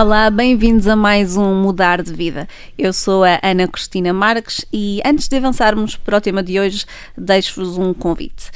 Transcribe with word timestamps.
Olá, 0.00 0.30
bem-vindos 0.30 0.86
a 0.86 0.94
mais 0.94 1.36
um 1.36 1.60
Mudar 1.60 2.04
de 2.04 2.12
Vida. 2.12 2.46
Eu 2.78 2.92
sou 2.92 3.24
a 3.24 3.40
Ana 3.42 3.66
Cristina 3.66 4.12
Marques 4.12 4.64
e 4.72 5.00
antes 5.04 5.26
de 5.26 5.36
avançarmos 5.36 5.96
para 5.96 6.18
o 6.18 6.20
tema 6.20 6.40
de 6.40 6.60
hoje, 6.60 6.86
deixo-vos 7.16 7.76
um 7.76 7.92
convite. 7.92 8.48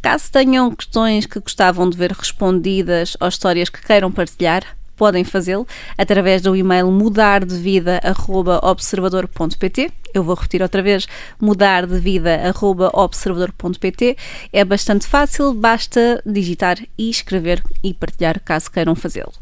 Caso 0.00 0.30
tenham 0.30 0.70
questões 0.70 1.26
que 1.26 1.40
gostavam 1.40 1.90
de 1.90 1.98
ver 1.98 2.12
respondidas 2.12 3.16
ou 3.20 3.26
histórias 3.26 3.68
que 3.68 3.84
queiram 3.84 4.12
partilhar, 4.12 4.62
podem 4.94 5.24
fazê-lo 5.24 5.66
através 5.98 6.40
do 6.40 6.54
e-mail 6.54 6.88
mudardevida.observador.pt. 6.92 9.90
Eu 10.14 10.22
vou 10.22 10.36
repetir 10.36 10.62
outra 10.62 10.80
vez: 10.80 11.08
mudardevida.observador.pt. 11.40 14.16
É 14.52 14.64
bastante 14.64 15.08
fácil, 15.08 15.54
basta 15.54 16.22
digitar 16.24 16.78
e 16.96 17.10
escrever 17.10 17.64
e 17.82 17.92
partilhar 17.92 18.40
caso 18.44 18.70
queiram 18.70 18.94
fazê-lo. 18.94 19.32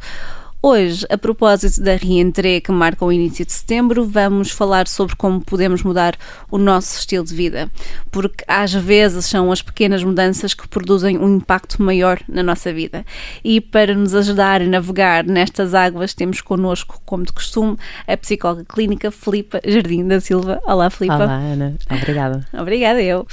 Hoje, 0.65 1.05
a 1.11 1.19
propósito 1.19 1.83
da 1.83 1.97
reentrée 1.97 2.61
que 2.61 2.71
marca 2.71 3.05
o 3.05 3.11
início 3.11 3.45
de 3.45 3.53
setembro, 3.53 4.07
vamos 4.07 4.53
falar 4.53 4.87
sobre 4.87 5.17
como 5.17 5.41
podemos 5.41 5.83
mudar 5.83 6.17
o 6.53 6.57
nosso 6.57 6.97
estilo 7.01 7.25
de 7.25 7.35
vida, 7.35 7.69
porque 8.13 8.45
às 8.47 8.73
vezes 8.73 9.27
são 9.27 9.51
as 9.51 9.61
pequenas 9.61 10.05
mudanças 10.05 10.55
que 10.55 10.69
produzem 10.69 11.19
um 11.19 11.35
impacto 11.35 11.83
maior 11.83 12.21
na 12.29 12.45
nossa 12.45 12.73
vida. 12.73 13.05
E 13.43 13.61
para 13.61 13.93
nos 13.93 14.15
ajudar 14.15 14.63
a 14.63 14.65
navegar 14.65 15.25
nestas 15.25 15.75
águas, 15.75 16.15
temos 16.15 16.41
connosco, 16.41 17.03
como 17.05 17.25
de 17.25 17.33
costume, 17.33 17.77
a 18.07 18.17
psicóloga 18.17 18.65
clínica 18.65 19.11
Filipa 19.11 19.61
Jardim 19.67 20.07
da 20.07 20.21
Silva. 20.21 20.61
Olá, 20.65 20.89
Filipa. 20.91 21.25
Olá, 21.25 21.39
Ana. 21.39 21.75
Obrigada. 21.91 22.47
Obrigada, 22.53 23.03
eu. 23.03 23.27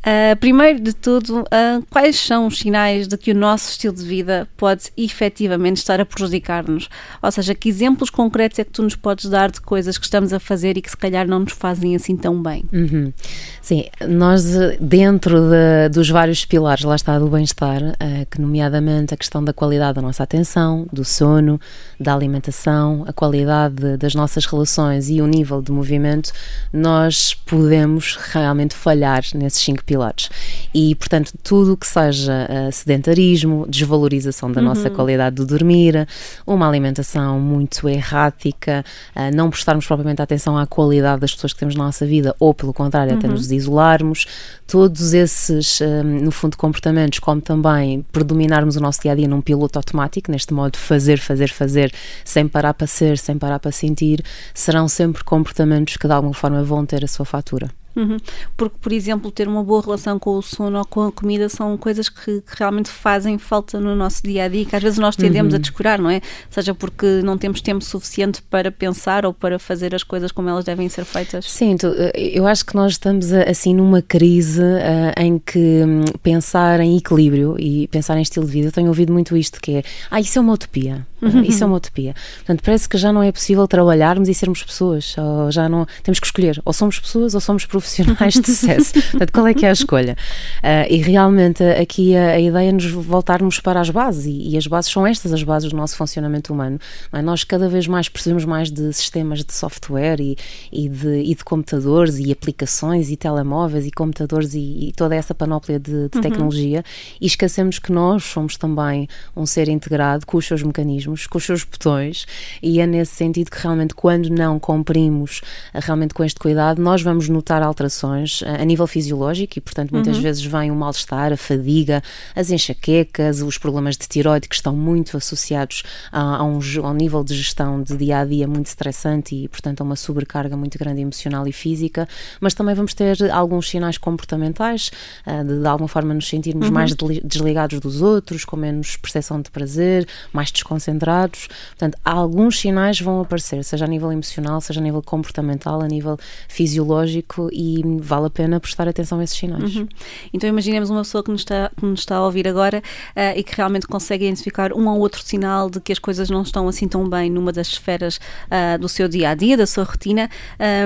Uh, 0.00 0.34
primeiro 0.36 0.80
de 0.80 0.94
tudo, 0.94 1.42
uh, 1.42 1.84
quais 1.90 2.18
são 2.18 2.46
os 2.46 2.58
sinais 2.58 3.06
de 3.06 3.18
que 3.18 3.32
o 3.32 3.34
nosso 3.34 3.70
estilo 3.70 3.94
de 3.94 4.02
vida 4.02 4.48
pode 4.56 4.90
efetivamente 4.96 5.76
estar 5.76 6.00
a 6.00 6.06
prejudicar-nos? 6.06 6.88
Ou 7.22 7.30
seja, 7.30 7.54
que 7.54 7.68
exemplos 7.68 8.08
concretos 8.08 8.58
é 8.58 8.64
que 8.64 8.70
tu 8.70 8.82
nos 8.82 8.96
podes 8.96 9.28
dar 9.28 9.50
de 9.50 9.60
coisas 9.60 9.98
que 9.98 10.04
estamos 10.04 10.32
a 10.32 10.40
fazer 10.40 10.78
e 10.78 10.82
que 10.82 10.90
se 10.90 10.96
calhar 10.96 11.28
não 11.28 11.40
nos 11.40 11.52
fazem 11.52 11.94
assim 11.94 12.16
tão 12.16 12.42
bem? 12.42 12.64
Uhum. 12.72 13.12
Sim, 13.60 13.84
nós 14.08 14.44
dentro 14.80 15.38
de, 15.50 15.90
dos 15.90 16.08
vários 16.08 16.46
pilares, 16.46 16.82
lá 16.82 16.96
está, 16.96 17.18
do 17.18 17.28
bem-estar, 17.28 17.82
uh, 17.82 18.26
que 18.30 18.40
nomeadamente 18.40 19.12
a 19.12 19.18
questão 19.18 19.44
da 19.44 19.52
qualidade 19.52 19.96
da 19.96 20.02
nossa 20.02 20.22
atenção, 20.22 20.86
do 20.90 21.04
sono, 21.04 21.60
da 21.98 22.14
alimentação, 22.14 23.04
a 23.06 23.12
qualidade 23.12 23.98
das 23.98 24.14
nossas 24.14 24.46
relações 24.46 25.10
e 25.10 25.20
o 25.20 25.26
nível 25.26 25.60
de 25.60 25.70
movimento, 25.70 26.32
nós 26.72 27.34
podemos 27.34 28.16
realmente 28.16 28.74
falhar 28.74 29.22
nesses 29.34 29.60
cinco 29.60 29.84
pilares. 29.90 30.30
E, 30.72 30.94
portanto, 30.94 31.32
tudo 31.42 31.76
que 31.76 31.86
seja 31.86 32.46
uh, 32.48 32.70
sedentarismo, 32.70 33.66
desvalorização 33.68 34.52
da 34.52 34.60
uhum. 34.60 34.68
nossa 34.68 34.88
qualidade 34.88 35.36
de 35.36 35.44
dormir, 35.44 36.06
uma 36.46 36.68
alimentação 36.68 37.40
muito 37.40 37.88
errática, 37.88 38.84
uh, 39.16 39.34
não 39.34 39.50
prestarmos 39.50 39.84
propriamente 39.84 40.22
atenção 40.22 40.56
à 40.56 40.64
qualidade 40.64 41.22
das 41.22 41.34
pessoas 41.34 41.52
que 41.52 41.58
temos 41.58 41.74
na 41.74 41.86
nossa 41.86 42.06
vida, 42.06 42.36
ou 42.38 42.54
pelo 42.54 42.72
contrário, 42.72 43.12
uhum. 43.12 43.18
até 43.18 43.26
nos 43.26 43.50
isolarmos, 43.50 44.26
todos 44.64 45.12
esses, 45.12 45.80
uh, 45.80 46.04
no 46.04 46.30
fundo, 46.30 46.56
comportamentos, 46.56 47.18
como 47.18 47.40
também 47.40 48.06
predominarmos 48.12 48.76
o 48.76 48.80
nosso 48.80 49.02
dia 49.02 49.10
a 49.10 49.14
dia 49.16 49.26
num 49.26 49.40
piloto 49.40 49.76
automático, 49.76 50.30
neste 50.30 50.54
modo 50.54 50.74
de 50.74 50.78
fazer, 50.78 51.18
fazer, 51.18 51.48
fazer, 51.48 51.92
sem 52.24 52.46
parar 52.46 52.74
para 52.74 52.86
ser, 52.86 53.18
sem 53.18 53.36
parar 53.36 53.58
para 53.58 53.72
sentir, 53.72 54.22
serão 54.54 54.86
sempre 54.86 55.24
comportamentos 55.24 55.96
que 55.96 56.06
de 56.06 56.12
alguma 56.12 56.32
forma 56.34 56.62
vão 56.62 56.86
ter 56.86 57.04
a 57.04 57.08
sua 57.08 57.24
fatura. 57.24 57.79
Uhum. 57.94 58.16
Porque, 58.56 58.76
por 58.80 58.92
exemplo, 58.92 59.30
ter 59.30 59.48
uma 59.48 59.62
boa 59.62 59.82
relação 59.82 60.18
com 60.18 60.36
o 60.36 60.42
sono 60.42 60.78
ou 60.78 60.84
com 60.84 61.06
a 61.06 61.12
comida 61.12 61.48
são 61.48 61.76
coisas 61.76 62.08
que, 62.08 62.40
que 62.40 62.56
realmente 62.56 62.88
fazem 62.88 63.36
falta 63.38 63.80
no 63.80 63.96
nosso 63.96 64.22
dia 64.22 64.44
a 64.44 64.48
dia, 64.48 64.64
que 64.64 64.76
às 64.76 64.82
vezes 64.82 64.98
nós 64.98 65.16
tendemos 65.16 65.52
uhum. 65.52 65.58
a 65.58 65.60
descurar, 65.60 65.98
não 65.98 66.10
é? 66.10 66.20
Seja 66.48 66.74
porque 66.74 67.20
não 67.22 67.36
temos 67.36 67.60
tempo 67.60 67.84
suficiente 67.84 68.42
para 68.42 68.70
pensar 68.70 69.26
ou 69.26 69.34
para 69.34 69.58
fazer 69.58 69.94
as 69.94 70.02
coisas 70.02 70.30
como 70.32 70.48
elas 70.48 70.64
devem 70.64 70.88
ser 70.88 71.04
feitas. 71.04 71.50
Sim, 71.50 71.76
tu, 71.76 71.88
eh, 71.96 72.12
eu 72.14 72.46
acho 72.46 72.64
que 72.64 72.74
nós 72.74 72.92
estamos 72.92 73.32
assim 73.32 73.74
numa 73.74 74.00
crise 74.02 74.62
uh, 74.62 75.20
em 75.20 75.38
que 75.38 75.58
um, 75.58 76.04
pensar 76.22 76.80
em 76.80 76.96
equilíbrio 76.96 77.56
e 77.58 77.88
pensar 77.88 78.16
em 78.16 78.22
estilo 78.22 78.46
de 78.46 78.52
vida, 78.52 78.68
eu 78.68 78.72
tenho 78.72 78.88
ouvido 78.88 79.12
muito 79.12 79.36
isto 79.36 79.60
que 79.60 79.76
é, 79.76 79.82
ah, 80.10 80.20
isso 80.20 80.38
é 80.38 80.42
uma 80.42 80.52
utopia. 80.52 81.06
Uhum. 81.20 81.42
Isso 81.42 81.62
é 81.62 81.66
uma 81.66 81.76
utopia. 81.76 82.14
Portanto, 82.36 82.62
parece 82.64 82.88
que 82.88 82.96
já 82.96 83.12
não 83.12 83.22
é 83.22 83.30
possível 83.30 83.68
trabalharmos 83.68 84.26
e 84.30 84.32
sermos 84.32 84.62
pessoas. 84.62 85.14
Já 85.50 85.68
não 85.68 85.86
temos 86.02 86.18
que 86.18 86.26
escolher. 86.26 86.62
Ou 86.64 86.72
somos 86.72 86.98
pessoas 86.98 87.34
ou 87.34 87.40
somos 87.42 87.66
profissionais 87.66 87.79
de 87.80 88.46
sucesso. 88.46 88.92
Portanto, 89.10 89.32
qual 89.32 89.46
é 89.46 89.54
que 89.54 89.64
é 89.64 89.70
a 89.70 89.72
escolha? 89.72 90.16
Uh, 90.58 90.92
e 90.92 90.96
realmente 90.98 91.62
aqui 91.62 92.16
a, 92.16 92.32
a, 92.32 92.40
ideia 92.40 92.68
é 92.68 92.72
nos 92.72 92.90
voltarmos 92.90 93.60
para 93.60 93.80
as 93.80 93.90
bases. 93.90 94.26
E, 94.26 94.50
e, 94.50 94.56
as 94.56 94.66
bases 94.66 94.90
são 94.90 95.06
estas, 95.06 95.32
as 95.32 95.42
bases 95.42 95.70
do 95.70 95.76
nosso 95.76 95.96
funcionamento 95.96 96.52
humano. 96.52 96.78
É? 97.12 97.22
Nós 97.22 97.44
cada 97.44 97.68
vez 97.68 97.86
mais 97.86 98.08
percebemos 98.08 98.44
mais 98.44 98.70
de 98.70 98.92
sistemas 98.92 99.44
de 99.44 99.52
software 99.52 100.20
e, 100.20 100.36
e, 100.70 100.88
de, 100.88 101.22
e 101.22 101.34
de 101.34 101.44
computadores 101.44 102.18
e 102.18 102.30
aplicações 102.30 103.10
e 103.10 103.16
telemóveis 103.16 103.86
e 103.86 103.90
computadores 103.90 104.54
e, 104.54 104.88
e 104.88 104.92
toda 104.92 105.14
essa 105.14 105.34
panóplia 105.34 105.78
de, 105.78 106.08
de 106.08 106.16
uhum. 106.16 106.22
tecnologia 106.22 106.84
e 107.20 107.26
esquecemos 107.26 107.78
que 107.78 107.92
nós 107.92 108.24
somos 108.24 108.56
também 108.56 109.08
um 109.36 109.46
ser 109.46 109.68
integrado 109.68 110.26
com 110.26 110.36
os 110.36 110.46
seus 110.46 110.62
mecanismos 110.62 111.26
com 111.26 111.38
os 111.38 111.44
seus 111.44 111.64
botões, 111.64 112.26
e 112.62 112.80
é 112.80 112.86
nesse 112.86 113.14
sentido 113.14 113.50
que 113.50 113.58
realmente, 113.58 113.94
quando 113.94 114.28
não 114.28 114.58
cumprimos 114.58 115.40
eh, 115.72 115.80
realmente 115.80 116.12
com 116.14 116.24
este 116.24 116.38
cuidado, 116.38 116.82
nós 116.82 117.02
vamos 117.02 117.28
notar 117.28 117.62
alterações 117.70 118.42
eh, 118.42 118.60
a 118.60 118.64
nível 118.64 118.86
fisiológico 118.86 119.58
e, 119.58 119.60
portanto, 119.60 119.92
muitas 119.92 120.16
uhum. 120.16 120.22
vezes 120.22 120.44
vem 120.44 120.70
o 120.70 120.74
mal-estar, 120.74 121.32
a 121.32 121.36
fadiga, 121.36 122.02
as 122.34 122.50
enxaquecas, 122.50 123.40
os 123.40 123.56
problemas 123.56 123.96
de 123.96 124.06
tiroide 124.06 124.48
que 124.48 124.54
estão 124.54 124.76
muito 124.76 125.16
associados 125.16 125.82
a, 126.12 126.36
a, 126.36 126.44
um, 126.44 126.58
a 126.82 126.90
um 126.90 126.94
nível 126.94 127.24
de 127.24 127.34
gestão 127.34 127.82
de 127.82 127.96
dia 127.96 128.18
a 128.18 128.24
dia 128.24 128.46
muito 128.46 128.66
estressante 128.66 129.34
e, 129.34 129.48
portanto, 129.48 129.80
a 129.80 129.84
uma 129.84 129.96
sobrecarga 129.96 130.56
muito 130.56 130.78
grande 130.78 131.00
emocional 131.00 131.46
e 131.46 131.52
física, 131.52 132.08
mas 132.40 132.52
também 132.54 132.74
vamos 132.74 132.92
ter 132.92 133.30
alguns 133.30 133.70
sinais 133.70 133.96
comportamentais, 133.96 134.90
eh, 135.24 135.44
de, 135.44 135.60
de 135.60 135.66
alguma 135.66 135.88
forma 135.88 136.12
nos 136.12 136.28
sentirmos 136.28 136.66
uhum. 136.68 136.74
mais 136.74 136.94
desligados 137.24 137.80
dos 137.80 138.02
outros, 138.02 138.44
com 138.44 138.56
menos 138.56 138.96
percepção 138.96 139.40
de 139.40 139.50
prazer, 139.50 140.06
mais 140.32 140.50
desconcentrados 140.50 140.90
concentrados. 140.90 141.48
Portanto, 141.70 141.98
alguns 142.04 142.58
sinais 142.58 143.00
vão 143.00 143.20
aparecer, 143.20 143.62
seja 143.64 143.84
a 143.84 143.88
nível 143.88 144.10
emocional, 144.12 144.60
seja 144.60 144.80
a 144.80 144.82
nível 144.82 145.02
comportamental, 145.02 145.80
a 145.80 145.86
nível 145.86 146.18
fisiológico, 146.48 147.48
e 147.60 147.82
vale 147.98 148.26
a 148.26 148.30
pena 148.30 148.60
prestar 148.60 148.88
atenção 148.88 149.20
a 149.20 149.24
esses 149.24 149.36
sinais. 149.36 149.76
Uhum. 149.76 149.88
Então, 150.32 150.48
imaginemos 150.48 150.90
uma 150.90 151.02
pessoa 151.02 151.22
que 151.22 151.30
nos 151.30 151.40
está, 151.40 151.70
que 151.76 151.84
nos 151.84 152.00
está 152.00 152.16
a 152.16 152.24
ouvir 152.24 152.46
agora 152.46 152.82
uh, 153.16 153.38
e 153.38 153.42
que 153.42 153.56
realmente 153.56 153.86
consegue 153.86 154.24
identificar 154.26 154.72
um 154.72 154.88
ou 154.88 154.98
outro 154.98 155.22
sinal 155.22 155.70
de 155.70 155.80
que 155.80 155.92
as 155.92 155.98
coisas 155.98 156.28
não 156.28 156.42
estão 156.42 156.68
assim 156.68 156.88
tão 156.88 157.08
bem 157.08 157.30
numa 157.30 157.52
das 157.52 157.68
esferas 157.68 158.16
uh, 158.16 158.78
do 158.78 158.88
seu 158.88 159.08
dia 159.08 159.30
a 159.30 159.34
dia, 159.34 159.56
da 159.56 159.66
sua 159.66 159.84
rotina. 159.84 160.28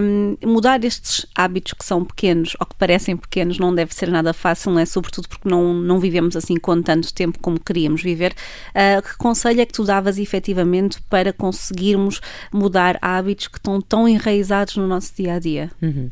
Um, 0.03 0.37
mudar 0.45 0.85
estes 0.85 1.27
hábitos 1.35 1.73
que 1.73 1.85
são 1.85 2.05
pequenos 2.05 2.57
ou 2.61 2.67
que 2.67 2.75
parecem 2.77 3.17
pequenos 3.17 3.59
não 3.59 3.75
deve 3.75 3.95
ser 3.95 4.11
nada 4.11 4.33
fácil, 4.33 4.73
não 4.73 4.79
é? 4.79 4.87
Sobretudo 4.87 5.29
porque 5.29 5.49
não, 5.49 5.75
não 5.75 5.99
vivemos 5.99 6.37
assim 6.37 6.57
com 6.57 6.81
tanto 6.83 7.13
tempo 7.13 7.39
como 7.41 7.59
queríamos 7.59 8.03
viver. 8.03 8.35
Uh, 8.71 9.03
que 9.03 9.17
conselho 9.17 9.61
é 9.61 9.67
que 9.67 9.73
tu 9.73 9.85
dava 9.85 10.05
usavas 10.05 10.19
efetivamente 10.19 11.01
para 11.09 11.33
conseguirmos 11.33 12.21
mudar 12.53 12.99
hábitos 13.01 13.49
que 13.49 13.59
estão 13.59 13.81
tão 13.81 14.09
enraizados 14.09 14.77
no 14.77 14.87
nosso 14.87 15.15
dia 15.17 15.35
a 15.35 15.39
dia? 15.39 15.71
Uhum 15.81 16.11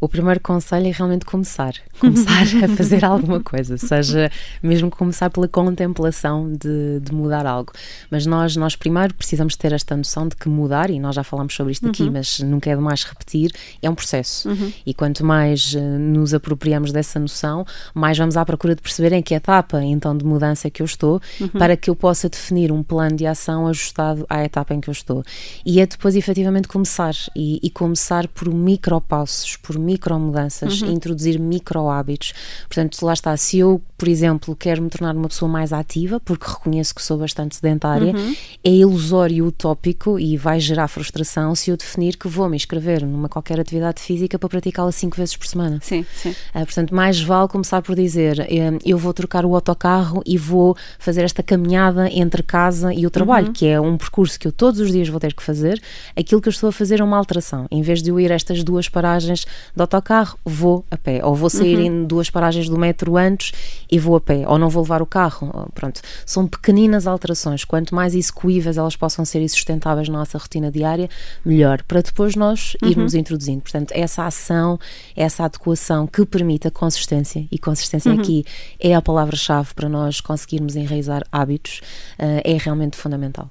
o 0.00 0.08
primeiro 0.08 0.40
conselho 0.40 0.86
é 0.86 0.90
realmente 0.90 1.24
começar. 1.24 1.74
Começar 1.98 2.42
a 2.64 2.68
fazer 2.76 3.04
alguma 3.04 3.40
coisa, 3.40 3.76
seja 3.76 4.30
mesmo 4.62 4.90
começar 4.90 5.28
pela 5.30 5.48
contemplação 5.48 6.52
de, 6.52 7.00
de, 7.00 7.12
mudar 7.12 7.46
algo. 7.46 7.72
Mas 8.10 8.24
nós, 8.24 8.54
nós 8.56 8.76
primeiro 8.76 9.12
precisamos 9.14 9.56
ter 9.56 9.72
esta 9.72 9.96
noção 9.96 10.28
de 10.28 10.36
que 10.36 10.48
mudar, 10.48 10.90
e 10.90 11.00
nós 11.00 11.16
já 11.16 11.24
falamos 11.24 11.54
sobre 11.54 11.72
isto 11.72 11.88
aqui, 11.88 12.04
uhum. 12.04 12.12
mas 12.12 12.38
nunca 12.40 12.70
é 12.70 12.76
demais 12.76 13.02
repetir, 13.02 13.52
é 13.82 13.90
um 13.90 13.94
processo. 13.94 14.48
Uhum. 14.48 14.72
E 14.86 14.94
quanto 14.94 15.24
mais 15.24 15.74
uh, 15.74 15.80
nos 15.80 16.32
apropriamos 16.32 16.92
dessa 16.92 17.18
noção, 17.18 17.66
mais 17.92 18.16
vamos 18.16 18.36
à 18.36 18.44
procura 18.44 18.76
de 18.76 18.82
perceber 18.82 19.12
em 19.12 19.22
que 19.22 19.34
etapa 19.34 19.82
então 19.82 20.16
de 20.16 20.24
mudança 20.24 20.68
é 20.68 20.70
que 20.70 20.82
eu 20.82 20.86
estou, 20.86 21.20
uhum. 21.40 21.48
para 21.48 21.76
que 21.76 21.90
eu 21.90 21.96
possa 21.96 22.28
definir 22.28 22.70
um 22.70 22.82
plano 22.82 23.16
de 23.16 23.26
ação 23.26 23.66
ajustado 23.66 24.24
à 24.28 24.44
etapa 24.44 24.74
em 24.74 24.80
que 24.80 24.88
eu 24.88 24.92
estou. 24.92 25.24
E 25.66 25.80
é 25.80 25.86
depois 25.86 26.14
efetivamente 26.14 26.68
começar, 26.68 27.14
e, 27.34 27.58
e 27.62 27.70
começar 27.70 28.28
por 28.28 28.52
micropassos, 28.52 29.56
por 29.56 29.78
micromudanças, 29.88 30.82
uhum. 30.82 30.92
introduzir 30.92 31.38
micro 31.40 31.88
hábitos. 31.88 32.34
Portanto, 32.68 32.98
lá 33.02 33.14
está, 33.14 33.34
se 33.36 33.58
eu, 33.58 33.80
por 33.96 34.06
exemplo, 34.06 34.54
quero 34.54 34.82
me 34.82 34.90
tornar 34.90 35.16
uma 35.16 35.28
pessoa 35.28 35.50
mais 35.50 35.72
ativa, 35.72 36.20
porque 36.20 36.46
reconheço 36.46 36.94
que 36.94 37.02
sou 37.02 37.16
bastante 37.16 37.56
sedentária, 37.56 38.14
uhum. 38.14 38.34
é 38.62 38.70
ilusório 38.70 39.36
e 39.36 39.42
utópico 39.42 40.18
e 40.18 40.36
vai 40.36 40.60
gerar 40.60 40.88
frustração 40.88 41.54
se 41.54 41.70
eu 41.70 41.76
definir 41.76 42.16
que 42.16 42.28
vou 42.28 42.48
me 42.48 42.56
inscrever 42.56 43.06
numa 43.06 43.28
qualquer 43.28 43.58
atividade 43.58 44.02
física 44.02 44.38
para 44.38 44.48
praticá-la 44.48 44.92
cinco 44.92 45.16
vezes 45.16 45.36
por 45.36 45.46
semana. 45.46 45.78
Sim, 45.82 46.04
sim. 46.14 46.30
Uh, 46.30 46.64
portanto, 46.66 46.94
mais 46.94 47.20
vale 47.20 47.48
começar 47.48 47.80
por 47.80 47.96
dizer, 47.96 48.40
uh, 48.40 48.78
eu 48.84 48.98
vou 48.98 49.14
trocar 49.14 49.46
o 49.46 49.54
autocarro 49.54 50.22
e 50.26 50.36
vou 50.36 50.76
fazer 50.98 51.22
esta 51.22 51.42
caminhada 51.42 52.10
entre 52.12 52.42
casa 52.42 52.92
e 52.92 53.06
o 53.06 53.10
trabalho, 53.10 53.48
uhum. 53.48 53.52
que 53.52 53.66
é 53.66 53.80
um 53.80 53.96
percurso 53.96 54.38
que 54.38 54.46
eu 54.46 54.52
todos 54.52 54.80
os 54.80 54.92
dias 54.92 55.08
vou 55.08 55.18
ter 55.18 55.32
que 55.32 55.42
fazer. 55.42 55.80
Aquilo 56.14 56.40
que 56.40 56.48
eu 56.48 56.52
estou 56.52 56.68
a 56.68 56.72
fazer 56.72 57.00
é 57.00 57.04
uma 57.04 57.16
alteração. 57.16 57.66
Em 57.70 57.80
vez 57.80 58.02
de 58.02 58.10
eu 58.10 58.20
ir 58.20 58.30
a 58.30 58.34
estas 58.34 58.62
duas 58.62 58.88
paragens 58.88 59.46
de 59.78 59.82
autocarro, 59.82 60.38
vou 60.44 60.84
a 60.90 60.96
pé. 60.96 61.24
Ou 61.24 61.34
vou 61.34 61.48
sair 61.48 61.76
uhum. 61.76 61.84
em 61.84 62.04
duas 62.04 62.28
paragens 62.28 62.68
do 62.68 62.78
metro 62.78 63.16
antes 63.16 63.52
e 63.90 63.98
vou 63.98 64.16
a 64.16 64.20
pé. 64.20 64.44
Ou 64.46 64.58
não 64.58 64.68
vou 64.68 64.82
levar 64.82 65.00
o 65.00 65.06
carro. 65.06 65.70
Pronto. 65.74 66.00
São 66.26 66.46
pequeninas 66.46 67.06
alterações. 67.06 67.64
Quanto 67.64 67.94
mais 67.94 68.14
execuíveis 68.14 68.76
elas 68.76 68.96
possam 68.96 69.24
ser 69.24 69.40
e 69.40 69.48
sustentáveis 69.48 70.08
na 70.08 70.18
nossa 70.18 70.36
rotina 70.36 70.70
diária, 70.70 71.08
melhor. 71.44 71.82
Para 71.84 72.02
depois 72.02 72.36
nós 72.36 72.76
uhum. 72.82 72.90
irmos 72.90 73.14
uhum. 73.14 73.20
introduzindo. 73.20 73.62
Portanto, 73.62 73.92
essa 73.92 74.26
ação, 74.26 74.78
essa 75.16 75.44
adequação 75.44 76.06
que 76.06 76.26
permite 76.26 76.68
a 76.68 76.70
consistência, 76.70 77.46
e 77.50 77.58
consistência 77.58 78.12
uhum. 78.12 78.20
aqui 78.20 78.44
é 78.78 78.94
a 78.94 79.00
palavra-chave 79.00 79.72
para 79.74 79.88
nós 79.88 80.20
conseguirmos 80.20 80.76
enraizar 80.76 81.22
hábitos, 81.30 81.80
uh, 82.18 82.42
é 82.44 82.56
realmente 82.58 82.96
fundamental. 82.96 83.48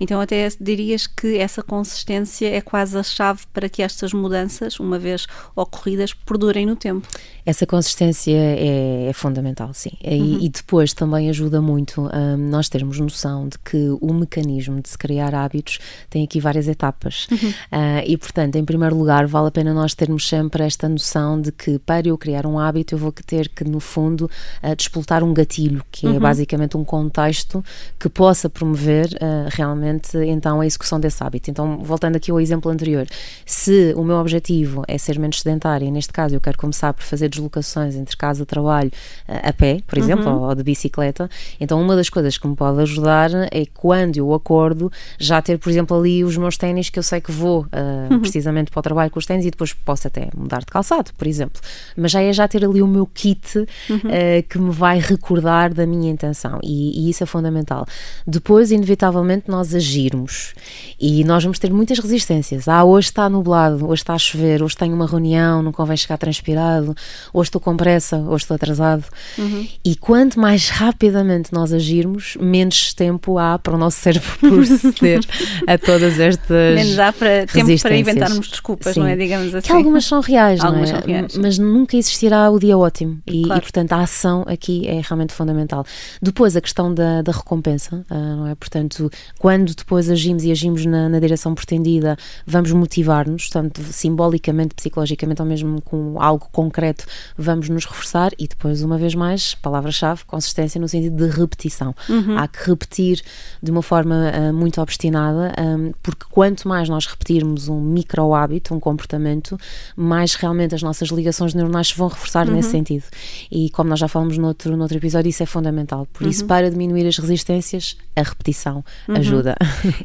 Então, 0.00 0.20
até 0.20 0.48
dirias 0.60 1.06
que 1.06 1.38
essa 1.38 1.62
consistência 1.62 2.48
é 2.48 2.60
quase 2.60 2.96
a 2.96 3.02
chave 3.02 3.42
para 3.52 3.68
que 3.68 3.82
estas 3.82 4.12
mudanças, 4.12 4.78
uma 4.80 4.98
vez 4.98 5.26
ocorridas, 5.54 6.12
perdurem 6.12 6.66
no 6.66 6.76
tempo. 6.76 7.06
Essa 7.46 7.66
consistência 7.66 8.34
é, 8.34 9.08
é 9.08 9.12
fundamental, 9.12 9.74
sim. 9.74 9.92
E, 10.02 10.14
uhum. 10.14 10.38
e, 10.40 10.48
depois 10.48 10.94
também 10.94 11.28
ajuda 11.28 11.60
muito 11.60 12.00
um, 12.00 12.36
nós 12.48 12.70
termos 12.70 12.98
noção 12.98 13.46
de 13.48 13.58
que 13.58 13.90
o 14.00 14.14
mecanismo 14.14 14.80
de 14.80 14.88
se 14.88 14.96
criar 14.96 15.34
hábitos 15.34 15.78
tem 16.08 16.24
aqui 16.24 16.40
várias 16.40 16.68
etapas. 16.68 17.26
Uhum. 17.30 17.50
Uh, 17.50 18.02
e, 18.06 18.16
portanto, 18.16 18.56
em 18.56 18.64
primeiro 18.64 18.96
lugar, 18.96 19.26
vale 19.26 19.48
a 19.48 19.50
pena 19.50 19.74
nós 19.74 19.94
termos 19.94 20.26
sempre 20.26 20.64
esta 20.64 20.88
noção 20.88 21.38
de 21.38 21.52
que 21.52 21.78
para 21.78 22.08
eu 22.08 22.16
criar 22.16 22.46
um 22.46 22.58
hábito, 22.58 22.94
eu 22.94 22.98
vou 22.98 23.12
ter 23.12 23.50
que, 23.50 23.62
no 23.62 23.78
fundo, 23.78 24.30
uh, 24.62 24.74
despoltar 24.74 25.22
um 25.22 25.34
gatilho, 25.34 25.84
que 25.92 26.06
é 26.06 26.10
uhum. 26.10 26.16
é 26.16 26.20
basicamente 26.20 26.78
um 26.78 26.84
contexto 26.84 27.62
que 27.98 28.08
possa 28.08 28.48
promover 28.48 29.06
uh, 29.14 29.48
realmente 29.54 30.16
então 30.18 30.60
a 30.60 30.66
execução 30.66 31.00
desse 31.00 31.22
hábito. 31.22 31.50
Então, 31.50 31.78
voltando 31.78 32.16
aqui 32.16 32.30
ao 32.30 32.40
exemplo 32.40 32.70
anterior, 32.70 33.06
se 33.46 33.94
o 33.96 34.04
meu 34.04 34.16
objetivo 34.16 34.82
é 34.86 34.98
ser 34.98 35.18
menos 35.18 35.40
sedentário, 35.40 35.86
e 35.86 35.90
neste 35.90 36.12
caso 36.12 36.34
eu 36.34 36.40
quero 36.40 36.58
começar 36.58 36.92
por 36.92 37.02
fazer 37.02 37.28
deslocações 37.28 37.94
entre 37.94 38.16
casa 38.16 38.42
e 38.42 38.46
trabalho 38.46 38.90
eh, 39.28 39.48
a 39.48 39.52
pé, 39.52 39.80
por 39.86 39.98
exemplo, 39.98 40.26
uhum. 40.26 40.42
ou 40.42 40.54
de 40.54 40.62
bicicleta, 40.62 41.28
então 41.60 41.80
uma 41.80 41.96
das 41.96 42.08
coisas 42.08 42.36
que 42.38 42.46
me 42.46 42.56
pode 42.56 42.80
ajudar 42.80 43.30
é 43.50 43.66
quando 43.72 44.16
eu 44.16 44.32
acordo 44.34 44.90
já 45.18 45.40
ter, 45.40 45.58
por 45.58 45.70
exemplo, 45.70 45.96
ali 45.96 46.24
os 46.24 46.36
meus 46.36 46.56
ténis 46.56 46.90
que 46.90 46.98
eu 46.98 47.02
sei 47.02 47.20
que 47.20 47.32
vou 47.32 47.62
uh, 47.62 48.12
uhum. 48.12 48.20
precisamente 48.20 48.70
para 48.70 48.80
o 48.80 48.82
trabalho 48.82 49.10
com 49.10 49.18
os 49.18 49.26
ténis 49.26 49.46
e 49.46 49.50
depois 49.50 49.72
posso 49.72 50.06
até 50.06 50.28
mudar 50.36 50.60
de 50.60 50.66
calçado, 50.66 51.12
por 51.16 51.26
exemplo. 51.26 51.60
Mas 51.96 52.10
já 52.10 52.22
é 52.22 52.32
já 52.32 52.46
ter 52.48 52.64
ali 52.64 52.82
o 52.82 52.86
meu 52.86 53.06
kit 53.06 53.58
uhum. 53.58 53.96
uh, 53.96 54.42
que 54.48 54.58
me 54.58 54.70
vai 54.70 54.98
recordar 54.98 55.72
da 55.72 55.86
minha 55.86 56.10
intenção 56.10 56.58
e, 56.62 57.06
e 57.06 57.10
isso 57.10 57.22
é 57.22 57.26
fundamental. 57.26 57.86
Depois, 58.26 58.70
inevitavelmente, 58.70 59.43
nós 59.50 59.74
agirmos 59.74 60.54
e 61.00 61.24
nós 61.24 61.42
vamos 61.42 61.58
ter 61.58 61.72
muitas 61.72 61.98
resistências. 61.98 62.68
Ah, 62.68 62.84
hoje 62.84 63.08
está 63.08 63.28
nublado, 63.28 63.86
hoje 63.86 64.02
está 64.02 64.14
a 64.14 64.18
chover, 64.18 64.62
hoje 64.62 64.76
tenho 64.76 64.94
uma 64.94 65.06
reunião, 65.06 65.62
não 65.62 65.72
convém 65.72 65.96
chegar 65.96 66.16
transpirado, 66.16 66.94
hoje 67.32 67.48
estou 67.48 67.60
com 67.60 67.76
pressa, 67.76 68.18
hoje 68.18 68.44
estou 68.44 68.54
atrasado. 68.54 69.04
Uhum. 69.38 69.66
E 69.84 69.96
quanto 69.96 70.38
mais 70.40 70.68
rapidamente 70.68 71.52
nós 71.52 71.72
agirmos, 71.72 72.36
menos 72.40 72.94
tempo 72.94 73.38
há 73.38 73.58
para 73.58 73.74
o 73.74 73.78
nosso 73.78 74.00
cérebro 74.00 74.30
proceder 74.38 75.20
a 75.66 75.78
todas 75.78 76.18
estas. 76.18 76.74
Menos 76.74 76.98
há 76.98 77.12
para, 77.12 77.46
tempo 77.46 77.82
para 77.82 77.96
inventarmos 77.96 78.48
desculpas, 78.48 78.94
Sim. 78.94 79.00
não 79.00 79.06
é? 79.06 79.16
Digamos 79.16 79.54
assim. 79.54 79.66
Que 79.66 79.72
algumas 79.72 80.04
são 80.04 80.20
reais, 80.20 80.60
algumas 80.60 80.90
não 80.90 80.98
é? 80.98 81.00
São 81.00 81.08
reais. 81.08 81.36
Mas 81.36 81.58
nunca 81.58 81.96
existirá 81.96 82.50
o 82.50 82.58
dia 82.58 82.76
ótimo. 82.76 83.18
E, 83.26 83.42
claro. 83.42 83.58
e, 83.58 83.62
portanto, 83.62 83.92
a 83.92 84.00
ação 84.00 84.44
aqui 84.46 84.86
é 84.86 85.00
realmente 85.00 85.32
fundamental. 85.32 85.84
Depois, 86.20 86.56
a 86.56 86.60
questão 86.60 86.92
da, 86.92 87.22
da 87.22 87.32
recompensa, 87.32 88.04
uh, 88.10 88.36
não 88.36 88.46
é? 88.46 88.54
Portanto, 88.54 89.10
quando 89.38 89.74
depois 89.74 90.08
agimos 90.08 90.44
e 90.44 90.50
agimos 90.50 90.86
na, 90.86 91.08
na 91.08 91.18
direção 91.18 91.54
pretendida, 91.54 92.16
vamos 92.46 92.72
motivar-nos, 92.72 93.48
tanto 93.50 93.82
simbolicamente, 93.82 94.74
psicologicamente, 94.74 95.42
ou 95.42 95.48
mesmo 95.48 95.82
com 95.82 96.20
algo 96.20 96.48
concreto, 96.52 97.04
vamos 97.36 97.68
nos 97.68 97.84
reforçar 97.84 98.32
e 98.38 98.46
depois, 98.46 98.82
uma 98.82 98.96
vez 98.96 99.14
mais, 99.14 99.54
palavra-chave, 99.54 100.24
consistência 100.24 100.80
no 100.80 100.88
sentido 100.88 101.16
de 101.16 101.36
repetição. 101.36 101.94
Uhum. 102.08 102.38
Há 102.38 102.48
que 102.48 102.70
repetir 102.70 103.20
de 103.62 103.70
uma 103.70 103.82
forma 103.82 104.14
uh, 104.30 104.54
muito 104.54 104.80
obstinada, 104.80 105.52
um, 105.58 105.92
porque 106.02 106.24
quanto 106.30 106.68
mais 106.68 106.88
nós 106.88 107.06
repetirmos 107.06 107.68
um 107.68 107.80
micro 107.80 108.34
hábito, 108.34 108.74
um 108.74 108.80
comportamento, 108.80 109.58
mais 109.96 110.34
realmente 110.34 110.74
as 110.74 110.82
nossas 110.82 111.08
ligações 111.08 111.54
neuronais 111.54 111.88
se 111.88 111.96
vão 111.96 112.08
reforçar 112.08 112.46
uhum. 112.48 112.54
nesse 112.54 112.70
sentido. 112.70 113.04
E 113.50 113.68
como 113.70 113.90
nós 113.90 113.98
já 113.98 114.08
falamos 114.08 114.38
noutro, 114.38 114.76
noutro 114.76 114.96
episódio, 114.96 115.28
isso 115.28 115.42
é 115.42 115.46
fundamental. 115.46 116.06
Por 116.12 116.26
isso, 116.26 116.42
uhum. 116.42 116.48
para 116.48 116.70
diminuir 116.70 117.06
as 117.06 117.18
resistências, 117.18 117.96
a 118.16 118.22
repetição, 118.22 118.84
uhum 119.08 119.23
ajuda. 119.26 119.56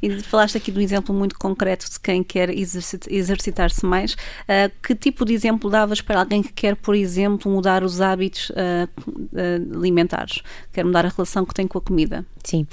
E 0.02 0.22
falaste 0.22 0.58
aqui 0.58 0.72
do 0.72 0.82
exemplo 0.82 1.14
muito 1.14 1.38
concreto 1.38 1.90
de 1.90 2.00
quem 2.00 2.24
quer 2.24 2.50
exercitar-se 2.50 3.86
mais. 3.86 4.14
Uh, 4.14 4.72
que 4.82 4.96
tipo 4.96 5.26
de 5.26 5.34
exemplo 5.34 5.70
davas 5.70 6.02
para 6.02 6.20
alguém 6.20 6.42
que 6.42 6.52
quer, 6.52 6.76
por 6.76 6.96
exemplo, 6.96 7.52
mudar 7.52 7.84
os 7.84 8.02
hábitos 8.02 8.50
uh, 8.52 8.90
alimentares? 9.76 10.42
Quer 10.72 10.86
mudar 10.86 11.06
a 11.06 11.10
relação 11.10 11.46
que 11.46 11.54
tem 11.54 11.68
com 11.68 11.78
a 11.78 11.82
comida? 11.82 12.26
Sim 12.44 12.66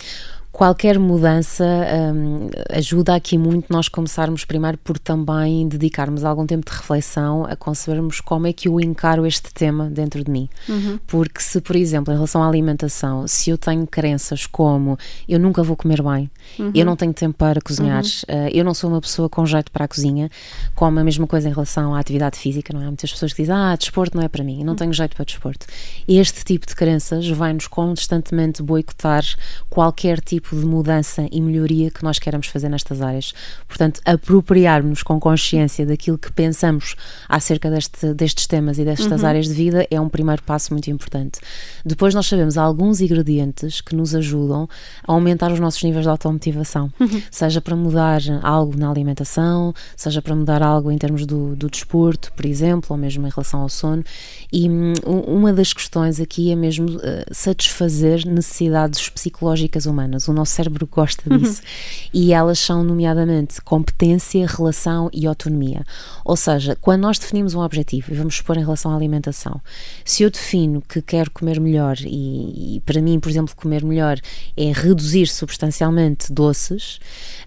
qualquer 0.56 0.98
mudança 0.98 1.66
um, 1.66 2.48
ajuda 2.70 3.14
aqui 3.14 3.36
muito 3.36 3.70
nós 3.70 3.90
começarmos 3.90 4.42
primeiro 4.46 4.78
por 4.78 4.98
também 4.98 5.68
dedicarmos 5.68 6.24
algum 6.24 6.46
tempo 6.46 6.64
de 6.64 6.74
reflexão 6.74 7.44
a 7.44 7.54
concebermos 7.54 8.22
como 8.22 8.46
é 8.46 8.54
que 8.54 8.66
eu 8.66 8.80
encaro 8.80 9.26
este 9.26 9.52
tema 9.52 9.90
dentro 9.90 10.24
de 10.24 10.30
mim. 10.30 10.48
Uhum. 10.66 10.98
Porque 11.06 11.42
se, 11.42 11.60
por 11.60 11.76
exemplo, 11.76 12.10
em 12.10 12.16
relação 12.16 12.42
à 12.42 12.48
alimentação, 12.48 13.28
se 13.28 13.50
eu 13.50 13.58
tenho 13.58 13.86
crenças 13.86 14.46
como 14.46 14.98
eu 15.28 15.38
nunca 15.38 15.62
vou 15.62 15.76
comer 15.76 16.02
bem, 16.02 16.30
uhum. 16.58 16.72
eu 16.74 16.86
não 16.86 16.96
tenho 16.96 17.12
tempo 17.12 17.36
para 17.36 17.60
cozinhar, 17.60 18.02
uhum. 18.02 18.46
uh, 18.46 18.48
eu 18.50 18.64
não 18.64 18.72
sou 18.72 18.88
uma 18.88 19.02
pessoa 19.02 19.28
com 19.28 19.44
jeito 19.44 19.70
para 19.70 19.84
a 19.84 19.88
cozinha, 19.88 20.30
como 20.74 20.98
a 20.98 21.04
mesma 21.04 21.26
coisa 21.26 21.50
em 21.50 21.52
relação 21.52 21.94
à 21.94 22.00
atividade 22.00 22.38
física, 22.38 22.72
não 22.72 22.80
é? 22.80 22.84
Há 22.84 22.88
muitas 22.88 23.12
pessoas 23.12 23.34
que 23.34 23.42
dizem, 23.42 23.54
ah, 23.54 23.76
desporto 23.76 24.16
não 24.16 24.24
é 24.24 24.28
para 24.28 24.42
mim, 24.42 24.60
eu 24.60 24.64
não 24.64 24.72
uhum. 24.72 24.76
tenho 24.76 24.92
jeito 24.94 25.14
para 25.14 25.24
desporto. 25.26 25.66
Este 26.08 26.42
tipo 26.46 26.66
de 26.66 26.74
crenças 26.74 27.28
vai-nos 27.28 27.66
constantemente 27.66 28.62
boicotar 28.62 29.22
qualquer 29.68 30.18
tipo 30.18 30.45
tipo 30.46 30.56
de 30.56 30.64
mudança 30.64 31.26
e 31.30 31.40
melhoria 31.40 31.90
que 31.90 32.04
nós 32.04 32.18
queremos 32.18 32.46
fazer 32.46 32.68
nestas 32.68 33.02
áreas. 33.02 33.32
Portanto, 33.66 34.00
apropriarmos 34.04 35.02
com 35.02 35.18
consciência 35.18 35.84
daquilo 35.84 36.16
que 36.16 36.32
pensamos 36.32 36.94
acerca 37.28 37.70
deste, 37.70 38.14
destes 38.14 38.46
temas 38.46 38.78
e 38.78 38.84
destas 38.84 39.22
uhum. 39.22 39.28
áreas 39.28 39.46
de 39.46 39.54
vida 39.54 39.86
é 39.90 40.00
um 40.00 40.08
primeiro 40.08 40.42
passo 40.42 40.72
muito 40.72 40.90
importante. 40.90 41.40
Depois 41.84 42.14
nós 42.14 42.26
sabemos 42.26 42.56
alguns 42.56 43.00
ingredientes 43.00 43.80
que 43.80 43.94
nos 43.94 44.14
ajudam 44.14 44.68
a 45.06 45.12
aumentar 45.12 45.50
os 45.50 45.58
nossos 45.58 45.82
níveis 45.82 46.04
de 46.04 46.10
automotivação, 46.10 46.92
uhum. 47.00 47.22
seja 47.30 47.60
para 47.60 47.74
mudar 47.74 48.20
algo 48.42 48.76
na 48.78 48.90
alimentação, 48.90 49.74
seja 49.96 50.22
para 50.22 50.34
mudar 50.34 50.62
algo 50.62 50.90
em 50.90 50.98
termos 50.98 51.26
do, 51.26 51.56
do 51.56 51.68
desporto, 51.68 52.32
por 52.32 52.46
exemplo, 52.46 52.88
ou 52.90 52.96
mesmo 52.96 53.26
em 53.26 53.30
relação 53.30 53.60
ao 53.60 53.68
sono. 53.68 54.04
E 54.52 54.68
um, 54.68 54.94
uma 55.26 55.52
das 55.52 55.72
questões 55.72 56.20
aqui 56.20 56.52
é 56.52 56.56
mesmo 56.56 56.86
uh, 56.96 57.00
satisfazer 57.32 58.26
necessidades 58.26 59.08
psicológicas 59.08 59.86
humanas. 59.86 60.28
O 60.28 60.35
nosso 60.36 60.52
cérebro 60.52 60.86
gosta 60.86 61.22
uhum. 61.28 61.38
disso. 61.38 61.62
Uhum. 61.62 62.10
E 62.14 62.32
elas 62.32 62.58
são, 62.58 62.84
nomeadamente, 62.84 63.60
competência, 63.60 64.46
relação 64.46 65.10
e 65.12 65.26
autonomia. 65.26 65.84
Ou 66.24 66.36
seja, 66.36 66.76
quando 66.80 67.02
nós 67.02 67.18
definimos 67.18 67.54
um 67.54 67.60
objetivo, 67.60 68.12
e 68.12 68.16
vamos 68.16 68.36
supor 68.36 68.56
em 68.56 68.60
relação 68.60 68.92
à 68.92 68.96
alimentação, 68.96 69.60
se 70.04 70.22
eu 70.22 70.30
defino 70.30 70.82
que 70.88 71.02
quero 71.02 71.30
comer 71.30 71.60
melhor, 71.60 71.96
e, 72.00 72.76
e 72.76 72.80
para 72.80 73.00
mim, 73.00 73.18
por 73.18 73.30
exemplo, 73.30 73.54
comer 73.56 73.84
melhor 73.84 74.18
é 74.56 74.72
reduzir 74.72 75.26
substancialmente 75.26 76.32
doces, 76.32 76.98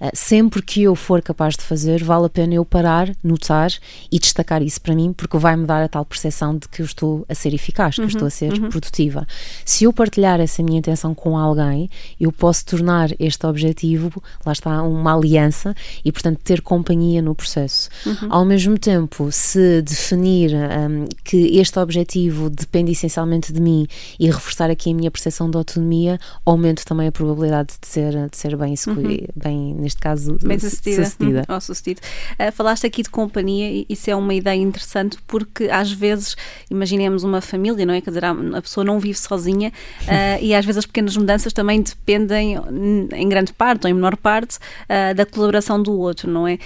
uh, 0.02 0.10
sempre 0.14 0.62
que 0.62 0.84
eu 0.84 0.96
for 0.96 1.22
capaz 1.22 1.56
de 1.56 1.64
fazer, 1.64 2.04
vale 2.04 2.26
a 2.26 2.30
pena 2.30 2.56
eu 2.56 2.66
parar, 2.66 3.10
notar 3.24 3.72
e 4.12 4.20
destacar 4.20 4.62
isso 4.62 4.82
para 4.82 4.96
mim, 4.96 5.14
porque 5.14 5.38
vai-me 5.38 5.66
dar 5.66 5.84
a 5.84 5.88
tal 5.88 6.06
percepção 6.06 6.58
de 6.58 6.68
que 6.68 6.82
eu 6.82 6.86
estou 6.86 7.26
a 7.28 7.36
ser 7.36 7.54
eficaz, 7.54 7.96
que 7.96 8.02
uhum. 8.02 8.08
eu 8.08 8.10
estou 8.10 8.28
a 8.28 8.32
ser 8.32 8.54
uhum. 8.54 8.70
produtiva. 8.70 9.28
Se 9.66 9.84
eu 9.84 9.94
partilhar 9.94 10.40
essa 10.40 10.64
minha 10.64 10.80
intenção 10.80 11.14
com 11.14 11.38
alguém, 11.38 11.90
eu 12.20 12.32
posso 12.32 12.66
tornar 12.80 13.10
este 13.20 13.46
objetivo, 13.46 14.24
lá 14.46 14.54
está, 14.54 14.82
uma 14.82 15.14
aliança 15.14 15.76
e, 16.04 16.12
portanto, 16.12 16.40
ter 16.44 16.62
companhia 16.62 17.22
no 17.22 17.36
processo. 17.36 17.90
Uhum. 18.06 18.28
Ao 18.30 18.46
mesmo 18.46 18.78
tempo, 18.78 19.30
se 19.32 19.82
definir 19.82 20.52
um, 20.54 21.06
que 21.24 21.60
este 21.60 21.78
objetivo 21.78 22.50
depende 22.50 22.92
essencialmente 22.92 23.52
de 23.52 23.62
mim 23.62 23.86
e 24.18 24.28
reforçar 24.28 24.70
aqui 24.70 24.92
a 24.92 24.94
minha 24.94 25.12
percepção 25.12 25.50
de 25.50 25.58
autonomia, 25.58 26.18
aumento 26.46 26.86
também 26.86 27.08
a 27.08 27.12
probabilidade 27.12 27.74
de 27.82 27.88
ser, 27.88 28.30
de 28.30 28.38
ser 28.38 28.56
bem, 28.56 28.74
uhum. 28.88 29.18
bem 29.36 29.76
neste 29.76 30.00
caso, 30.00 30.38
bem 30.42 30.58
sucedida. 30.58 31.06
sucedida. 31.06 31.40
Uhum. 31.50 31.56
Oh, 31.56 31.62
sucedido. 31.62 32.02
Uh, 32.40 32.52
falaste 32.52 32.86
aqui 32.86 33.04
de 33.04 33.10
companhia 33.10 33.70
e 33.72 33.86
isso 33.90 34.10
é 34.10 34.16
uma 34.16 34.34
ideia 34.34 34.60
interessante 34.60 35.18
porque 35.28 35.66
às 35.70 35.92
vezes, 35.92 36.36
imaginemos 36.70 37.24
uma 37.24 37.40
família, 37.42 37.86
não 37.86 37.94
é? 37.94 38.02
Quer 38.02 38.10
dizer, 38.10 38.26
a 38.26 38.62
pessoa 38.62 38.84
não 38.84 39.00
vive 39.00 39.18
sozinha 39.18 39.72
uh, 40.04 40.42
e 40.44 40.54
às 40.54 40.66
vezes 40.66 40.80
as 40.80 40.86
pequenas 40.86 41.16
mudanças 41.18 41.54
também 41.54 41.82
dependem 41.82 42.60
em 42.72 43.30
grande 43.30 43.54
parte 43.54 43.86
ou 43.86 43.90
em 43.90 43.94
menor 43.94 44.18
parte, 44.18 44.58
uh, 44.58 45.14
da 45.16 45.26
colaboração 45.26 45.82
do 45.82 45.98
outro, 45.98 46.30
não 46.30 46.48
é? 46.48 46.58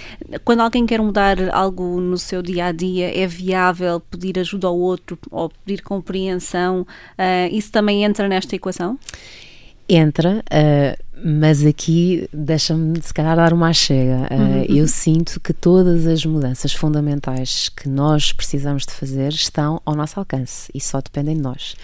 Quando 0.44 0.60
alguém 0.60 0.86
quer 0.86 1.00
mudar 1.00 1.36
algo 1.52 2.00
no 2.00 2.18
seu 2.18 2.42
dia 2.42 2.66
a 2.66 2.72
dia, 2.72 3.16
é 3.16 3.26
viável 3.26 4.00
pedir 4.00 4.38
ajuda 4.38 4.66
ao 4.66 4.78
outro 4.78 5.18
ou 5.30 5.50
pedir 5.64 5.82
compreensão? 5.82 6.82
Uh, 6.82 7.52
isso 7.52 7.70
também 7.70 8.04
entra 8.04 8.28
nesta 8.28 8.54
equação? 8.56 8.98
Entra. 9.88 10.42
Uh 10.50 11.03
Mas 11.22 11.64
aqui 11.64 12.28
deixa-me 12.32 13.00
se 13.00 13.14
calhar 13.14 13.36
dar 13.36 13.52
uma 13.52 13.72
chega. 13.72 14.28
Uh, 14.30 14.34
uhum. 14.34 14.64
Eu 14.68 14.88
sinto 14.88 15.38
que 15.40 15.52
todas 15.52 16.06
as 16.06 16.24
mudanças 16.24 16.72
fundamentais 16.72 17.68
que 17.68 17.88
nós 17.88 18.32
precisamos 18.32 18.84
de 18.84 18.92
fazer 18.92 19.28
estão 19.28 19.80
ao 19.86 19.94
nosso 19.94 20.18
alcance 20.18 20.70
e 20.74 20.80
só 20.80 21.00
dependem 21.00 21.36
de 21.36 21.42
nós. 21.42 21.76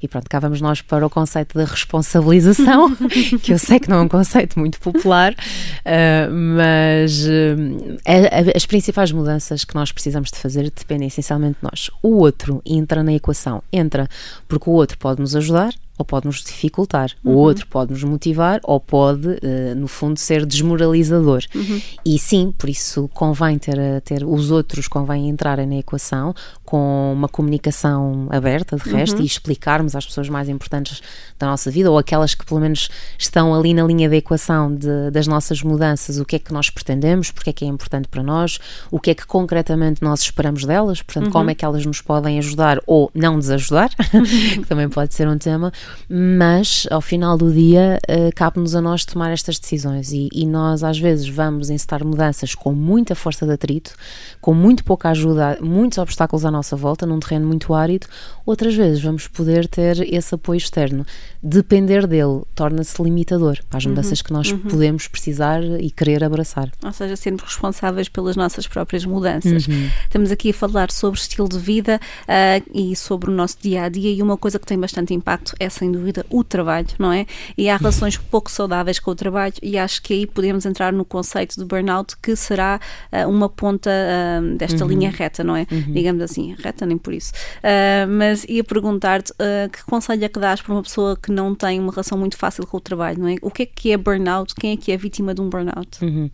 E 0.00 0.06
pronto, 0.06 0.28
cá 0.30 0.38
vamos 0.38 0.60
nós 0.60 0.80
para 0.82 1.04
o 1.04 1.10
conceito 1.10 1.58
da 1.58 1.64
responsabilização, 1.64 2.94
que 3.42 3.52
eu 3.52 3.58
sei 3.58 3.80
que 3.80 3.88
não 3.88 3.98
é 3.98 4.00
um 4.02 4.08
conceito 4.08 4.58
muito 4.58 4.78
popular, 4.80 5.32
uh, 5.32 6.32
mas 6.32 7.24
uh, 7.26 8.52
as 8.54 8.66
principais 8.66 9.10
mudanças 9.10 9.64
que 9.64 9.74
nós 9.74 9.90
precisamos 9.90 10.30
de 10.30 10.38
fazer 10.38 10.70
dependem 10.70 11.08
essencialmente 11.08 11.58
de 11.60 11.64
nós. 11.64 11.90
O 12.02 12.18
outro 12.18 12.62
entra 12.64 13.02
na 13.02 13.12
equação, 13.12 13.62
entra 13.72 14.08
porque 14.46 14.70
o 14.70 14.74
outro 14.74 14.96
pode 14.96 15.20
nos 15.20 15.34
ajudar, 15.34 15.74
ou 15.98 16.04
pode 16.04 16.26
nos 16.26 16.42
dificultar, 16.42 17.10
uhum. 17.24 17.32
o 17.32 17.36
outro 17.36 17.66
pode 17.66 17.92
nos 17.92 18.04
motivar, 18.04 18.60
ou 18.64 18.78
pode, 18.78 19.28
uh, 19.28 19.74
no 19.76 19.88
fundo, 19.88 20.18
ser 20.18 20.44
desmoralizador. 20.44 21.42
Uhum. 21.54 21.80
E 22.04 22.18
sim, 22.18 22.52
por 22.56 22.68
isso 22.68 23.08
convém 23.14 23.58
ter, 23.58 23.78
ter 24.02 24.24
os 24.24 24.50
outros, 24.50 24.88
convém 24.88 25.28
entrarem 25.28 25.66
na 25.66 25.76
equação 25.76 26.34
com 26.64 27.12
uma 27.12 27.28
comunicação 27.28 28.26
aberta, 28.30 28.76
de 28.76 28.90
resto, 28.90 29.18
uhum. 29.18 29.22
e 29.22 29.26
explicarmos 29.26 29.94
às 29.94 30.04
pessoas 30.04 30.28
mais 30.28 30.48
importantes 30.48 31.00
da 31.38 31.46
nossa 31.46 31.70
vida, 31.70 31.90
ou 31.90 31.96
aquelas 31.96 32.34
que 32.34 32.44
pelo 32.44 32.60
menos 32.60 32.88
estão 33.18 33.54
ali 33.54 33.72
na 33.72 33.84
linha 33.84 34.08
da 34.08 34.16
equação 34.16 34.74
de, 34.74 35.10
das 35.10 35.26
nossas 35.26 35.62
mudanças, 35.62 36.18
o 36.18 36.24
que 36.24 36.36
é 36.36 36.38
que 36.38 36.52
nós 36.52 36.68
pretendemos, 36.68 37.30
porque 37.30 37.50
é 37.50 37.52
que 37.52 37.64
é 37.64 37.68
importante 37.68 38.08
para 38.08 38.22
nós, 38.22 38.58
o 38.90 38.98
que 38.98 39.10
é 39.10 39.14
que 39.14 39.26
concretamente 39.26 40.02
nós 40.02 40.20
esperamos 40.20 40.64
delas, 40.64 41.02
portanto, 41.02 41.30
como 41.30 41.44
uhum. 41.44 41.50
é 41.50 41.54
que 41.54 41.64
elas 41.64 41.86
nos 41.86 42.00
podem 42.00 42.38
ajudar 42.38 42.80
ou 42.86 43.10
não 43.14 43.38
desajudar, 43.38 43.90
que 44.54 44.66
também 44.66 44.88
pode 44.88 45.14
ser 45.14 45.28
um 45.28 45.38
tema 45.38 45.72
mas 46.08 46.86
ao 46.90 47.00
final 47.00 47.36
do 47.36 47.52
dia 47.52 47.98
uh, 48.08 48.30
cabe-nos 48.34 48.74
a 48.74 48.80
nós 48.80 49.04
tomar 49.04 49.32
estas 49.32 49.58
decisões 49.58 50.12
e, 50.12 50.28
e, 50.32 50.46
nós 50.46 50.84
às 50.84 50.98
vezes 50.98 51.28
vamos 51.28 51.70
encetar 51.70 52.04
mudanças 52.04 52.54
com 52.54 52.72
muita 52.72 53.14
força 53.14 53.46
de 53.46 53.52
atrito, 53.52 53.94
com 54.40 54.54
muito 54.54 54.84
pouca 54.84 55.10
ajuda, 55.10 55.58
muitos 55.60 55.98
obstáculos 55.98 56.44
à 56.44 56.50
nossa 56.50 56.76
volta, 56.76 57.06
num 57.06 57.18
terreno 57.18 57.46
muito 57.46 57.74
árido, 57.74 58.06
outras 58.44 58.74
vezes 58.74 59.02
vamos 59.02 59.26
poder 59.28 59.66
ter 59.66 60.00
esse 60.12 60.34
apoio 60.34 60.58
externo. 60.58 61.04
Depender 61.42 62.06
dele 62.06 62.42
torna-se 62.54 63.02
limitador 63.02 63.58
para 63.68 63.78
as 63.78 63.84
uhum, 63.84 63.90
mudanças 63.90 64.18
uhum, 64.20 64.24
que 64.24 64.32
nós 64.32 64.50
uhum. 64.50 64.58
podemos 64.60 65.08
precisar 65.08 65.62
e 65.62 65.90
querer 65.90 66.22
abraçar. 66.24 66.70
Ou 66.82 66.92
seja, 66.92 67.16
sermos 67.16 67.42
responsáveis 67.42 68.08
pelas 68.08 68.36
nossas 68.36 68.66
próprias 68.66 69.04
mudanças. 69.04 69.66
Uhum. 69.66 69.90
Estamos 70.04 70.30
aqui 70.30 70.50
a 70.50 70.54
falar 70.54 70.90
sobre 70.90 71.18
estilo 71.18 71.48
de 71.48 71.58
vida 71.58 72.00
uh, 72.22 72.70
e 72.72 72.94
sobre 72.96 73.30
o 73.30 73.34
nosso 73.34 73.56
dia 73.60 73.84
a 73.84 73.88
dia 73.88 74.12
e 74.12 74.22
uma 74.22 74.36
coisa 74.36 74.58
que 74.58 74.66
tem 74.66 74.78
bastante 74.78 75.14
impacto 75.14 75.54
é 75.58 75.68
sem 75.76 75.92
dúvida 75.92 76.24
o 76.30 76.42
trabalho, 76.42 76.88
não 76.98 77.12
é? 77.12 77.26
E 77.56 77.68
há 77.68 77.76
relações 77.76 78.16
pouco 78.16 78.50
saudáveis 78.50 78.98
com 78.98 79.10
o 79.10 79.14
trabalho 79.14 79.54
e 79.62 79.78
acho 79.78 80.02
que 80.02 80.12
aí 80.14 80.26
podemos 80.26 80.66
entrar 80.66 80.92
no 80.92 81.04
conceito 81.04 81.56
de 81.56 81.64
burnout 81.64 82.16
que 82.18 82.34
será 82.34 82.80
uh, 83.12 83.28
uma 83.28 83.48
ponta 83.48 83.90
uh, 83.90 84.56
desta 84.56 84.84
uhum. 84.84 84.90
linha 84.90 85.10
reta, 85.10 85.44
não 85.44 85.56
é? 85.56 85.66
Uhum. 85.70 85.92
Digamos 85.92 86.22
assim, 86.22 86.54
reta 86.58 86.86
nem 86.86 86.98
por 86.98 87.12
isso. 87.12 87.32
Uh, 87.58 88.08
mas 88.08 88.44
ia 88.44 88.64
perguntar-te 88.64 89.32
que 89.72 89.84
conselho 89.84 90.24
é 90.24 90.28
que 90.28 90.38
dás 90.38 90.60
para 90.60 90.72
uma 90.72 90.82
pessoa 90.82 91.16
que 91.16 91.30
não 91.30 91.54
tem 91.54 91.78
uma 91.78 91.90
relação 91.90 92.18
muito 92.18 92.36
fácil 92.36 92.66
com 92.66 92.76
o 92.76 92.80
trabalho, 92.80 93.18
não 93.18 93.28
é? 93.28 93.36
O 93.42 93.50
que 93.50 93.62
é 93.62 93.66
que 93.66 93.92
é 93.92 93.96
burnout? 93.96 94.54
Quem 94.54 94.72
é 94.72 94.76
que 94.76 94.92
é 94.92 94.96
vítima 94.96 95.34
de 95.34 95.40
um 95.40 95.48
burnout? 95.48 96.02
Uhum. 96.02 96.30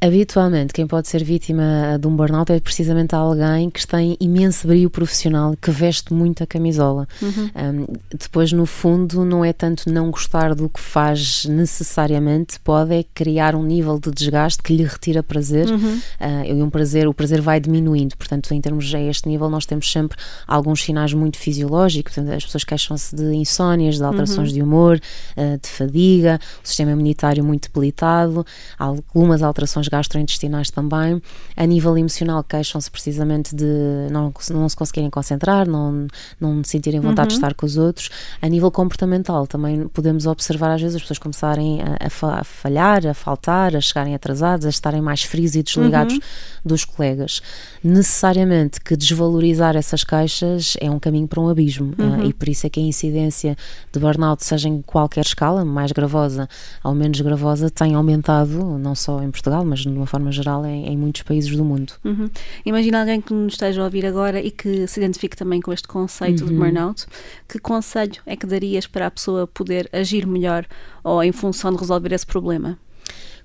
Habitualmente, 0.00 0.72
quem 0.72 0.86
pode 0.86 1.08
ser 1.08 1.22
vítima 1.22 1.98
de 2.00 2.06
um 2.06 2.16
burnout 2.16 2.50
é 2.52 2.60
precisamente 2.60 3.14
alguém 3.14 3.70
que 3.70 3.86
tem 3.86 4.16
imenso 4.20 4.66
brilho 4.66 4.90
profissional, 4.90 5.54
que 5.60 5.70
veste 5.70 6.12
muito 6.12 6.42
a 6.42 6.46
camisola. 6.46 7.06
Uhum. 7.20 7.50
Um, 7.54 7.86
depois, 8.10 8.52
no 8.52 8.66
fundo, 8.80 9.26
não 9.26 9.44
é 9.44 9.52
tanto 9.52 9.92
não 9.92 10.10
gostar 10.10 10.54
do 10.54 10.66
que 10.66 10.80
faz 10.80 11.44
necessariamente, 11.44 12.58
pode 12.60 12.94
é 12.94 13.04
criar 13.14 13.54
um 13.54 13.62
nível 13.62 14.00
de 14.00 14.10
desgaste 14.10 14.62
que 14.62 14.74
lhe 14.74 14.84
retira 14.84 15.22
prazer 15.22 15.68
uhum. 15.68 15.98
uh, 16.18 16.44
e 16.46 16.62
um 16.62 16.70
prazer, 16.70 17.06
o 17.06 17.12
prazer 17.12 17.42
vai 17.42 17.60
diminuindo. 17.60 18.16
Portanto, 18.16 18.54
em 18.54 18.60
termos 18.60 18.94
a 18.94 18.98
este 18.98 19.28
nível, 19.28 19.50
nós 19.50 19.66
temos 19.66 19.90
sempre 19.92 20.16
alguns 20.46 20.82
sinais 20.82 21.12
muito 21.12 21.36
fisiológicos. 21.36 22.14
Portanto, 22.14 22.34
as 22.34 22.42
pessoas 22.42 22.64
queixam-se 22.64 23.14
de 23.14 23.34
insónias, 23.34 23.98
de 23.98 24.02
alterações 24.02 24.48
uhum. 24.48 24.54
de 24.54 24.62
humor, 24.62 25.00
uh, 25.36 25.58
de 25.60 25.68
fadiga, 25.68 26.40
o 26.64 26.66
sistema 26.66 26.92
imunitário 26.92 27.44
muito 27.44 27.68
debilitado, 27.68 28.46
algumas 28.78 29.42
alterações 29.42 29.88
gastrointestinais 29.88 30.70
também. 30.70 31.20
A 31.54 31.66
nível 31.66 31.98
emocional, 31.98 32.42
queixam-se 32.42 32.90
precisamente 32.90 33.54
de 33.54 33.66
não, 34.10 34.32
não 34.50 34.68
se 34.70 34.76
conseguirem 34.76 35.10
concentrar, 35.10 35.68
não, 35.68 36.06
não 36.40 36.64
sentirem 36.64 36.98
vontade 36.98 37.20
uhum. 37.20 37.28
de 37.28 37.34
estar 37.34 37.52
com 37.52 37.66
os 37.66 37.76
outros. 37.76 38.08
A 38.40 38.48
nível 38.48 38.69
nível 38.70 38.72
comportamental 38.72 39.46
também 39.46 39.88
podemos 39.88 40.26
observar 40.26 40.74
às 40.74 40.80
vezes 40.80 40.96
as 40.96 41.02
pessoas 41.02 41.18
começarem 41.18 41.80
a, 41.82 42.06
a 42.06 42.44
falhar, 42.44 43.06
a 43.06 43.12
faltar, 43.12 43.76
a 43.76 43.80
chegarem 43.80 44.14
atrasados, 44.14 44.64
a 44.64 44.70
estarem 44.70 45.02
mais 45.02 45.22
frios 45.22 45.54
e 45.54 45.62
desligados 45.62 46.14
uhum. 46.14 46.20
dos 46.64 46.84
colegas. 46.84 47.42
Necessariamente 47.82 48.80
que 48.80 48.96
desvalorizar 48.96 49.76
essas 49.76 50.04
caixas 50.04 50.76
é 50.80 50.90
um 50.90 50.98
caminho 50.98 51.26
para 51.26 51.40
um 51.40 51.48
abismo 51.48 51.94
eh, 51.98 52.02
uhum. 52.02 52.22
uh, 52.22 52.26
e 52.26 52.32
por 52.32 52.48
isso 52.48 52.66
é 52.66 52.70
que 52.70 52.80
a 52.80 52.82
incidência 52.82 53.56
de 53.92 53.98
burnout, 53.98 54.44
seja 54.44 54.68
em 54.68 54.80
qualquer 54.82 55.24
escala, 55.24 55.64
mais 55.64 55.92
gravosa 55.92 56.48
ou 56.84 56.94
menos 56.94 57.20
gravosa, 57.20 57.68
tem 57.70 57.94
aumentado, 57.94 58.78
não 58.78 58.94
só 58.94 59.22
em 59.22 59.30
Portugal, 59.30 59.64
mas 59.64 59.80
de 59.80 59.88
uma 59.88 60.06
forma 60.06 60.30
geral 60.30 60.64
em, 60.64 60.86
em 60.86 60.96
muitos 60.96 61.22
países 61.22 61.54
do 61.56 61.64
mundo. 61.64 61.92
Uhum. 62.04 62.30
Imagina 62.64 63.00
alguém 63.00 63.20
que 63.20 63.32
nos 63.32 63.54
esteja 63.54 63.80
a 63.80 63.84
ouvir 63.84 64.06
agora 64.06 64.40
e 64.40 64.50
que 64.50 64.86
se 64.86 65.00
identifique 65.00 65.36
também 65.36 65.60
com 65.60 65.72
este 65.72 65.88
conceito 65.88 66.44
de 66.44 66.52
uhum. 66.52 66.58
burnout. 66.58 67.06
Que 67.48 67.58
conselho 67.58 68.20
é 68.26 68.36
que 68.36 68.46
darias 68.60 68.86
para 68.86 69.06
a 69.06 69.10
pessoa 69.10 69.46
poder 69.46 69.88
agir 69.92 70.26
melhor 70.26 70.66
ou 71.02 71.22
em 71.24 71.32
função 71.32 71.72
de 71.72 71.78
resolver 71.78 72.12
esse 72.12 72.26
problema? 72.26 72.78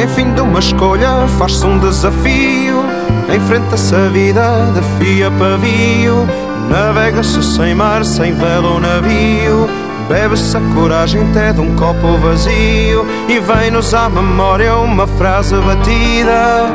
é 0.00 0.06
fim 0.06 0.32
de 0.32 0.40
uma 0.40 0.58
escolha, 0.58 1.28
faz-se 1.38 1.66
um 1.66 1.78
desafio. 1.78 2.82
Enfrenta-se 3.34 3.94
a 3.94 4.08
vida 4.08 4.72
de 4.74 5.04
fio 5.04 5.26
a 5.26 5.30
pavio. 5.30 6.26
Navega-se 6.70 7.42
sem 7.42 7.74
mar, 7.74 8.02
sem 8.04 8.32
vela 8.32 8.68
ou 8.68 8.80
navio. 8.80 9.68
Bebe-se 10.08 10.56
a 10.56 10.60
coragem 10.74 11.22
até 11.28 11.52
de 11.52 11.60
um 11.60 11.76
copo 11.76 12.16
vazio. 12.16 13.06
E 13.28 13.38
vem-nos 13.40 13.92
à 13.92 14.08
memória 14.08 14.74
uma 14.76 15.06
frase 15.06 15.54
batida. 15.56 16.72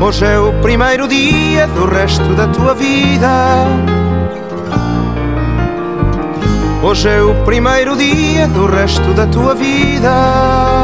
Hoje 0.00 0.24
é 0.24 0.38
o 0.38 0.52
primeiro 0.54 1.06
dia 1.06 1.68
do 1.68 1.86
resto 1.86 2.34
da 2.34 2.48
tua 2.48 2.74
vida. 2.74 3.66
Hoje 6.82 7.08
é 7.08 7.22
o 7.22 7.34
primeiro 7.44 7.96
dia 7.96 8.48
do 8.48 8.66
resto 8.66 9.14
da 9.14 9.26
tua 9.26 9.54
vida. 9.54 10.83